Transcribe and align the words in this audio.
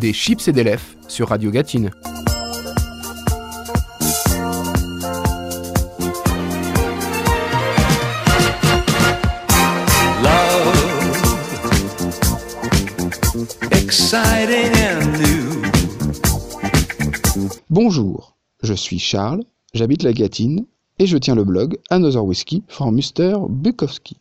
des 0.00 0.14
chips 0.14 0.48
et 0.48 0.52
des 0.52 0.64
lèvres 0.64 0.82
sur 1.08 1.28
Radio 1.28 1.50
Gatine. 1.50 1.90
Bonjour, 17.68 18.36
je 18.62 18.74
suis 18.74 18.98
Charles, 18.98 19.42
j'habite 19.74 20.02
la 20.02 20.12
Gatine 20.12 20.64
et 20.98 21.06
je 21.06 21.18
tiens 21.18 21.34
le 21.34 21.44
blog 21.44 21.78
Another 21.90 22.24
Whiskey 22.24 22.62
for 22.68 22.90
Mr. 22.90 23.34
Bukowski. 23.48 24.16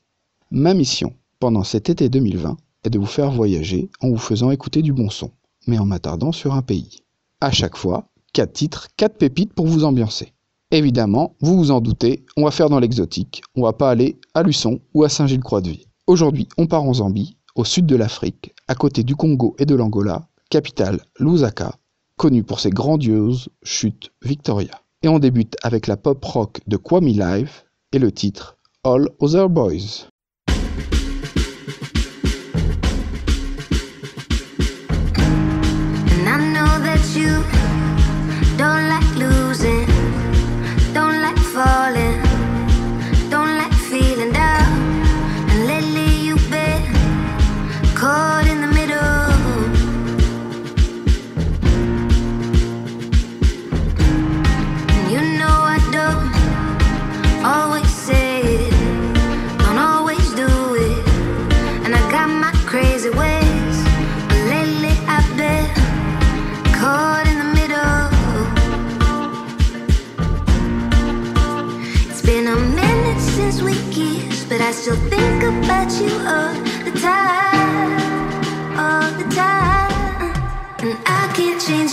Ma 0.51 0.73
mission 0.73 1.13
pendant 1.39 1.63
cet 1.63 1.89
été 1.89 2.09
2020 2.09 2.57
est 2.83 2.89
de 2.89 2.99
vous 2.99 3.05
faire 3.05 3.31
voyager 3.31 3.89
en 4.01 4.09
vous 4.09 4.17
faisant 4.17 4.51
écouter 4.51 4.81
du 4.81 4.93
bon 4.93 5.09
son, 5.09 5.31
mais 5.69 5.79
en 5.79 5.85
m'attardant 5.85 6.31
sur 6.31 6.53
un 6.53 6.61
pays. 6.61 6.99
À 7.39 7.51
chaque 7.51 7.77
fois, 7.77 8.09
quatre 8.33 8.53
titres, 8.53 8.87
quatre 8.97 9.17
pépites 9.17 9.53
pour 9.53 9.67
vous 9.67 9.85
ambiancer. 9.85 10.33
Évidemment, 10.71 11.35
vous 11.39 11.57
vous 11.57 11.71
en 11.71 11.79
doutez, 11.79 12.25
on 12.35 12.43
va 12.43 12.51
faire 12.51 12.69
dans 12.69 12.79
l'exotique, 12.79 13.41
on 13.55 13.63
va 13.63 13.73
pas 13.73 13.89
aller 13.89 14.19
à 14.33 14.43
Luçon 14.43 14.81
ou 14.93 15.03
à 15.03 15.09
Saint-Gilles-Croix-de-Vie. 15.09 15.87
Aujourd'hui, 16.05 16.47
on 16.57 16.67
part 16.67 16.83
en 16.83 16.93
Zambie, 16.93 17.37
au 17.55 17.63
sud 17.63 17.85
de 17.85 17.95
l'Afrique, 17.95 18.53
à 18.67 18.75
côté 18.75 19.03
du 19.03 19.15
Congo 19.15 19.55
et 19.57 19.65
de 19.65 19.75
l'Angola, 19.75 20.27
capitale 20.49 20.99
Lusaka, 21.19 21.75
connue 22.17 22.43
pour 22.43 22.59
ses 22.59 22.69
grandioses 22.69 23.49
chutes 23.63 24.11
Victoria. 24.23 24.81
Et 25.01 25.07
on 25.07 25.19
débute 25.19 25.55
avec 25.63 25.87
la 25.87 25.97
pop 25.97 26.23
rock 26.23 26.59
de 26.67 26.77
Kwame 26.77 27.07
Live 27.07 27.63
et 27.93 27.99
le 27.99 28.11
titre 28.11 28.57
All 28.83 29.09
Other 29.19 29.49
Boys. 29.49 30.07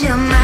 your 0.03 0.17
mind. 0.17 0.36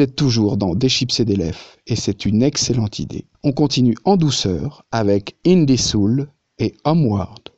Vous 0.00 0.04
êtes 0.04 0.16
toujours 0.16 0.56
dans 0.56 0.74
Des 0.74 0.88
chips 0.88 1.20
et 1.20 1.26
des 1.26 1.36
lèvres 1.36 1.58
et 1.86 1.94
c'est 1.94 2.24
une 2.24 2.42
excellente 2.42 3.00
idée. 3.00 3.26
On 3.44 3.52
continue 3.52 3.96
en 4.06 4.16
douceur 4.16 4.86
avec 4.90 5.36
Indie 5.46 5.76
Soul 5.76 6.30
et 6.58 6.74
Homeward. 6.84 7.52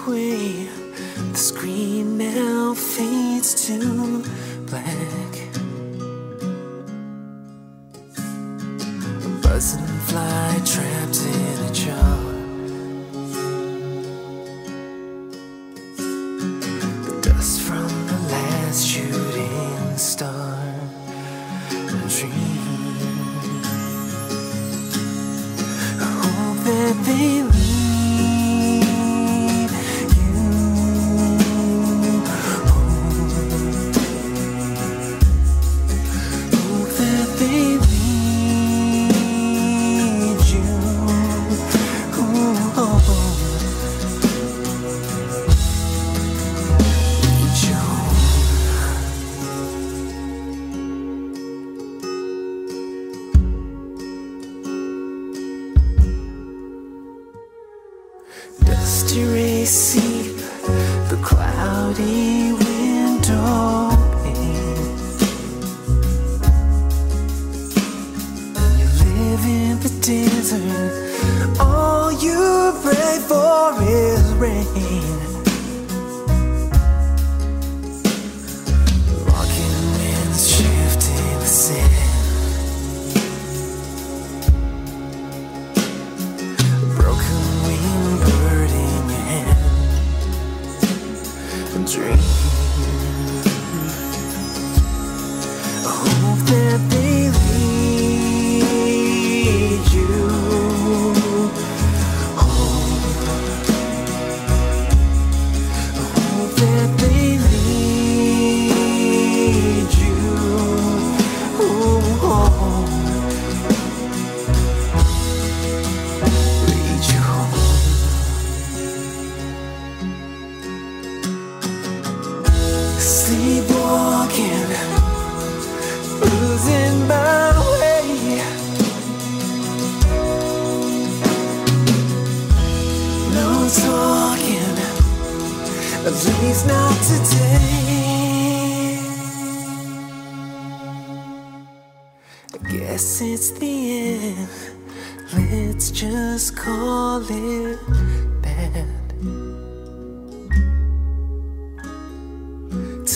away. 0.00 0.68
The 1.32 1.38
screen 1.38 2.18
now 2.18 2.74
fades 2.74 3.66
to 3.66 4.22
black. 4.66 5.32
A 9.24 9.28
buzzing 9.42 9.86
fly 10.08 10.60
trapped 10.64 11.20
in 11.20 11.66
a 11.66 11.72
jar. 11.72 12.15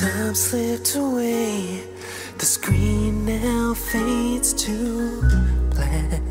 Time 0.00 0.35
slipped 0.35 0.97
away, 0.97 1.82
the 2.38 2.47
screen 2.47 3.26
now 3.26 3.75
fades 3.75 4.55
to 4.55 5.20
black. 5.75 6.29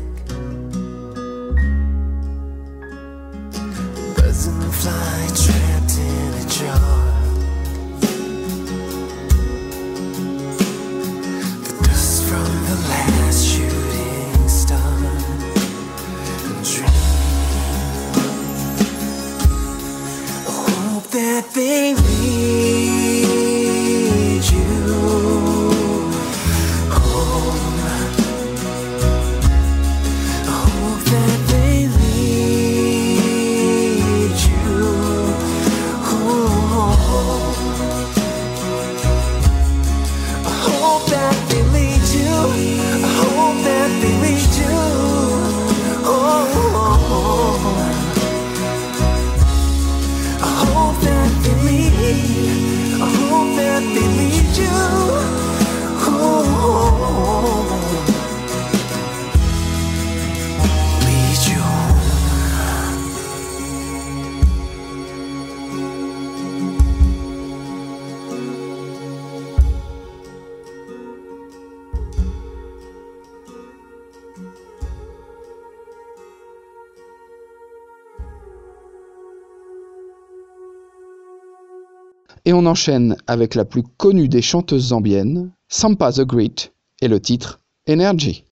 Et 82.50 82.52
on 82.52 82.66
enchaîne 82.66 83.16
avec 83.28 83.54
la 83.54 83.64
plus 83.64 83.84
connue 83.84 84.26
des 84.26 84.42
chanteuses 84.42 84.88
zambiennes, 84.88 85.52
Sampa 85.68 86.10
the 86.10 86.22
Great, 86.22 86.72
et 87.00 87.06
le 87.06 87.20
titre 87.20 87.60
Energy. 87.88 88.42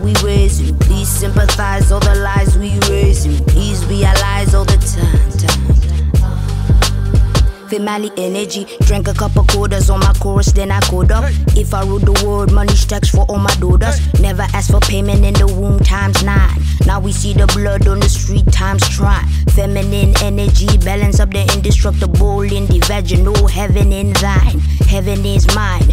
We 0.00 0.14
raise 0.24 0.38
raising. 0.60 0.78
Please 0.78 1.08
sympathize 1.08 1.92
all 1.92 2.00
the 2.00 2.14
lies 2.16 2.56
we 2.58 2.70
raise 2.90 3.26
raising. 3.26 3.44
Please 3.46 3.84
realize 3.86 4.54
all 4.54 4.64
the 4.64 4.76
time. 4.76 5.30
time. 5.38 5.68
Family 7.68 8.10
energy, 8.16 8.64
drank 8.86 9.08
a 9.08 9.12
couple 9.12 9.44
quarters 9.44 9.90
on 9.90 10.00
my 10.00 10.12
chorus, 10.14 10.52
then 10.52 10.70
I 10.70 10.80
code 10.80 11.12
up. 11.12 11.24
If 11.54 11.74
I 11.74 11.84
rule 11.84 11.98
the 11.98 12.12
world, 12.26 12.50
money 12.50 12.74
stacks 12.74 13.10
for 13.10 13.26
all 13.28 13.38
my 13.38 13.54
daughters. 13.56 14.00
Never 14.20 14.46
ask 14.54 14.70
for 14.70 14.80
payment 14.80 15.22
in 15.22 15.34
the 15.34 15.46
womb 15.46 15.78
times 15.80 16.24
nine. 16.24 16.58
Now 16.86 16.98
we 16.98 17.12
see 17.12 17.34
the 17.34 17.46
blood 17.48 17.86
on 17.86 18.00
the 18.00 18.08
street 18.08 18.50
times 18.50 18.88
try. 18.88 19.22
Feminine 19.50 20.14
energy, 20.22 20.78
balance 20.78 21.20
up 21.20 21.30
the 21.30 21.42
indestructible 21.54 22.40
in 22.40 22.64
the 22.66 22.78
vaginal. 22.86 23.46
Heaven 23.46 23.92
in 23.92 24.14
thine, 24.14 24.60
heaven 24.88 25.24
is 25.26 25.46
mine. 25.54 25.92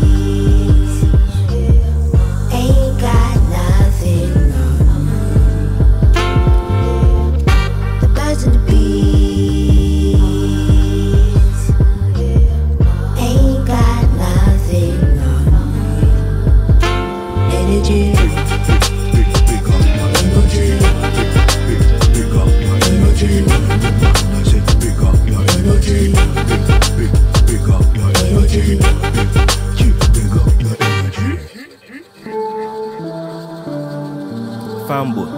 Fanboy. 34.87 35.29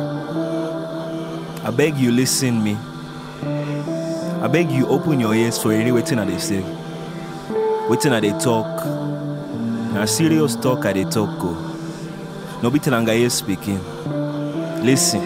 I 1.63 1.70
beg 1.70 1.96
you 1.98 2.12
listen 2.12 2.63
me. 2.63 2.75
I 4.41 4.48
beg 4.51 4.72
you 4.72 4.88
open 4.88 5.20
your 5.20 5.36
ears 5.36 5.62
for 5.62 5.72
any 5.74 5.91
waiting 5.91 6.17
at 6.17 6.27
they 6.27 6.39
say. 6.39 6.63
Waiting 7.88 8.13
at 8.13 8.22
they 8.24 8.32
talk. 8.39 8.84
Na 9.93 10.05
serious 10.05 10.55
talk 10.55 10.84
at 10.86 10.96
they 10.96 11.03
talk 11.03 11.39
go. 11.39 11.53
No 12.63 12.72
be 12.72 12.79
Tenangaye 12.79 13.29
speaking. 13.29 13.79
Listen. 14.84 15.22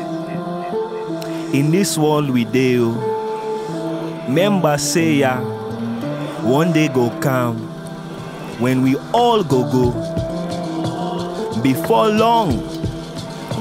In 1.55 1.71
this 1.71 1.97
world 1.97 2.29
we 2.31 2.43
deal, 2.43 2.93
oh, 2.97 4.25
member 4.27 4.77
say 4.77 5.13
ya, 5.19 5.39
one 6.43 6.73
day 6.73 6.89
go 6.89 7.09
come 7.21 7.76
when 8.59 8.81
we 8.81 8.95
all 9.13 9.43
go 9.43 9.63
go. 9.71 9.91
Before 11.61 12.07
long, 12.09 12.49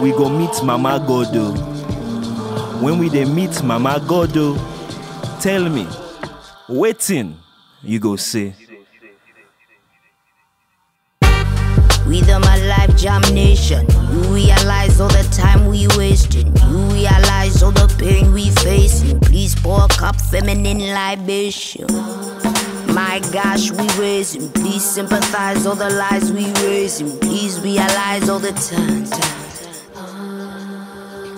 we 0.01 0.11
go 0.13 0.29
meet 0.29 0.63
Mama 0.63 1.05
Godo. 1.07 1.55
When 2.83 2.99
we 2.99 3.09
dey 3.09 3.25
meet 3.25 3.63
Mama 3.63 3.99
Godo, 4.01 4.57
tell 5.41 5.69
me, 5.69 5.87
waiting 6.69 7.37
you 7.83 7.99
go 7.99 8.17
say. 8.17 8.55
With 12.07 12.29
my 12.29 12.57
life 12.69 12.97
jam 12.97 13.21
nation, 13.35 13.85
you 14.13 14.21
realize 14.33 15.01
all 15.01 15.09
the 15.09 15.27
time 15.37 15.67
we 15.67 15.89
wasting. 15.97 16.47
You 16.69 16.79
realize 16.95 17.63
all 17.65 17.73
the 17.73 17.93
pain 17.99 18.33
we 18.33 18.51
facing. 18.51 19.19
Please 19.21 19.57
pour 19.57 19.85
a 19.85 19.89
cup 19.89 20.15
feminine 20.21 20.79
libation. 20.95 21.87
My 23.17 23.23
gosh, 23.31 23.71
we 23.71 23.89
raising. 23.99 24.53
Please 24.53 24.85
sympathize 24.85 25.65
all 25.65 25.75
the 25.75 25.89
lies 25.89 26.31
we 26.31 26.53
raising. 26.69 27.19
Please 27.21 27.59
realize 27.61 28.29
all 28.29 28.39
the 28.39 28.53
time. 28.53 29.07
time. 29.07 29.46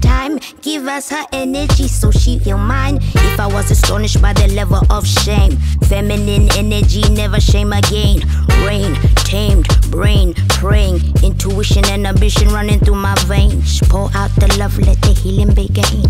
time. 0.00 0.38
Give 0.62 0.86
us 0.86 1.10
her 1.10 1.24
energy 1.32 1.88
so 1.88 2.10
she 2.10 2.38
feel 2.38 2.58
mine. 2.58 2.98
If 3.00 3.40
I 3.40 3.46
was 3.46 3.70
astonished 3.70 4.20
by 4.20 4.32
the 4.32 4.48
level 4.54 4.80
of 4.90 5.06
shame, 5.06 5.56
feminine 5.88 6.50
energy 6.56 7.02
never 7.10 7.40
shame 7.40 7.72
again. 7.72 8.20
Rain, 8.64 8.94
tamed, 9.24 9.68
brain, 9.90 10.34
praying, 10.60 11.00
intuition 11.22 11.84
and 11.86 12.06
ambition 12.06 12.48
running 12.48 12.80
through 12.80 12.96
my 12.96 13.14
veins. 13.26 13.80
Pour 13.88 14.10
out 14.14 14.30
the 14.36 14.54
love, 14.58 14.78
let 14.78 15.00
the 15.02 15.12
healing 15.12 15.54
begin. 15.54 16.02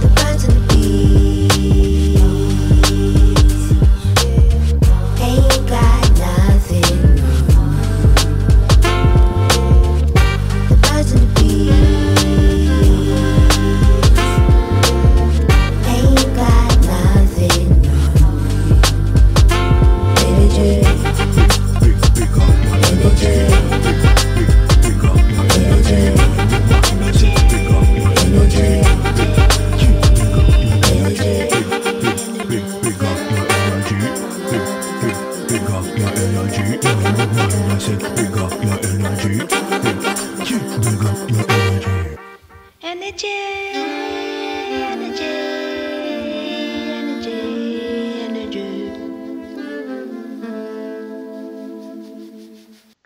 The 0.00 0.12
birds 0.14 0.44
and 0.44 0.56
the 0.56 0.74
bees 0.74 0.95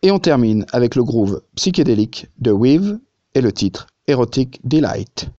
Et 0.02 0.10
on 0.10 0.18
termine 0.18 0.64
avec 0.72 0.94
le 0.94 1.04
groove 1.04 1.42
psychédélique 1.56 2.26
de 2.38 2.52
Weave 2.52 2.98
et 3.34 3.40
le 3.40 3.52
titre 3.52 3.86
Erotic 4.06 4.60
Delight. 4.64 5.30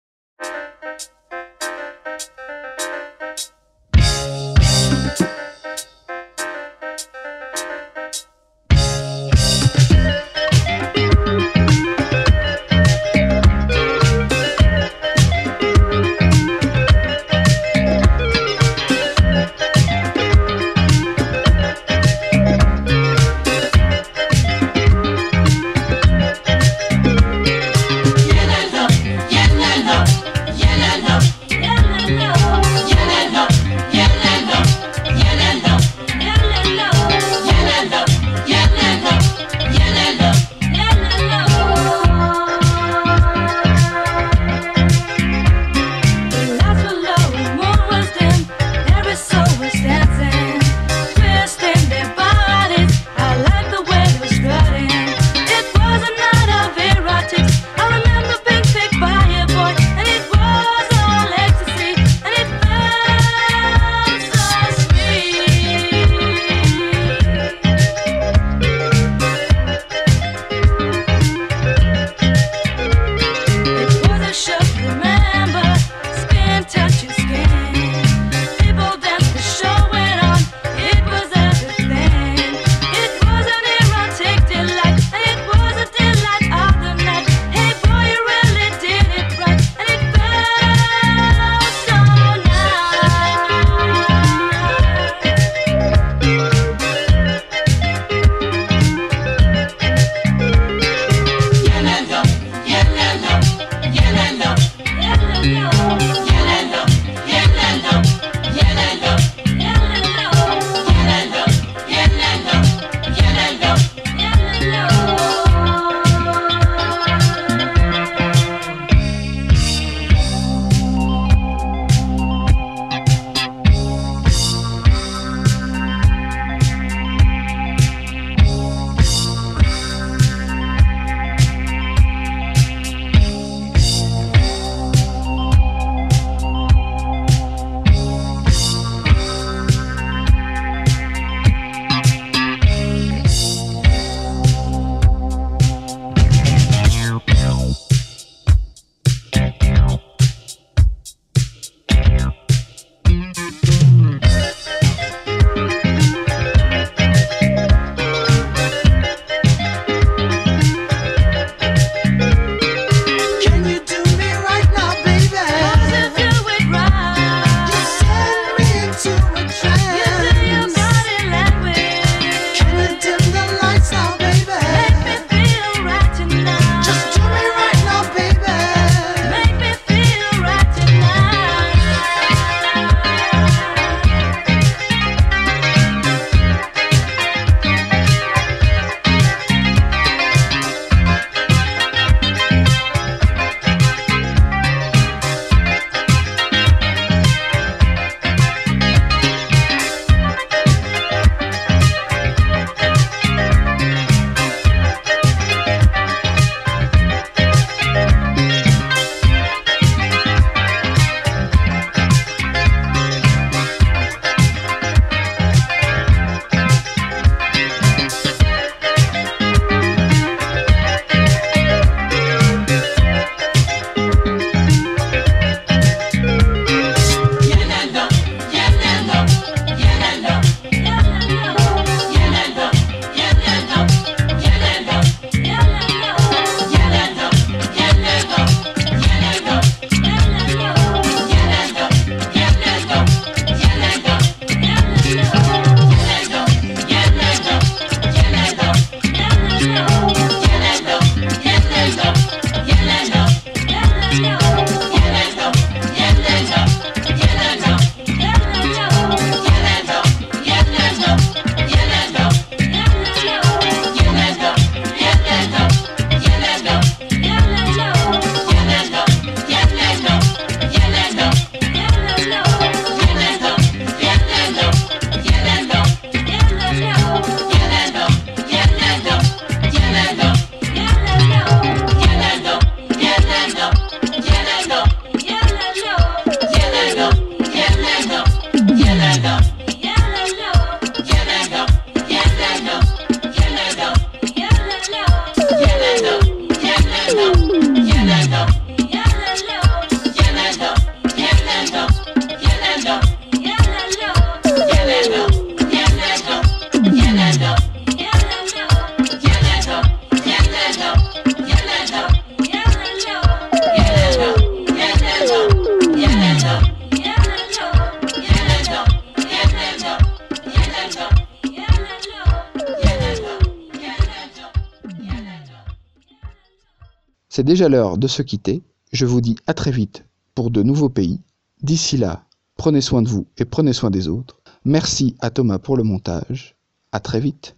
C'est 327.33 327.45
déjà 327.45 327.69
l'heure 327.69 327.97
de 327.97 328.07
se 328.07 328.21
quitter. 328.21 328.61
Je 328.91 329.05
vous 329.05 329.21
dis 329.21 329.37
à 329.47 329.53
très 329.53 329.71
vite 329.71 330.03
pour 330.35 330.51
de 330.51 330.63
nouveaux 330.63 330.89
pays. 330.89 331.21
D'ici 331.61 331.95
là, 331.95 332.25
prenez 332.57 332.81
soin 332.81 333.01
de 333.01 333.07
vous 333.07 333.25
et 333.37 333.45
prenez 333.45 333.71
soin 333.71 333.89
des 333.89 334.09
autres. 334.09 334.41
Merci 334.65 335.15
à 335.21 335.29
Thomas 335.29 335.57
pour 335.57 335.77
le 335.77 335.83
montage. 335.83 336.57
À 336.91 336.99
très 336.99 337.21
vite. 337.21 337.55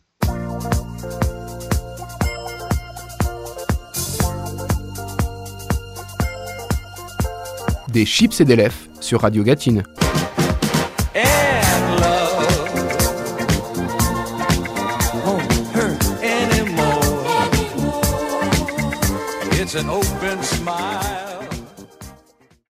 Des 7.91 8.05
chips 8.05 8.41
et 8.41 8.45
des 8.45 8.55
lèvres 8.55 8.75
sur 8.99 9.21
Radio 9.21 9.43
Gatine. 9.43 9.81
An 19.75 19.89
open 19.89 20.43
smile. 20.43 21.02